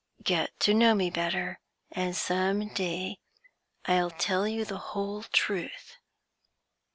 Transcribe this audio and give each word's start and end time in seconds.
Get 0.23 0.59
to 0.61 0.73
know 0.73 0.95
me 0.95 1.11
better, 1.11 1.59
and 1.91 2.15
some 2.15 2.69
day 2.69 3.19
I'll 3.85 4.09
tell 4.09 4.47
you 4.47 4.65
the 4.65 4.79
whole 4.79 5.21
truth. 5.21 5.97